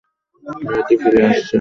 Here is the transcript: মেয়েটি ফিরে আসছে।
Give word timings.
মেয়েটি 0.63 0.95
ফিরে 1.01 1.21
আসছে। 1.25 1.49